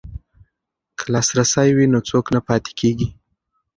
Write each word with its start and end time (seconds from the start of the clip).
که 0.97 1.05
لاسرسی 1.13 1.69
وي 1.75 1.85
نو 1.93 1.99
څوک 2.09 2.25
نه 2.35 2.39
پاتې 2.47 2.71
کیږي. 2.79 3.07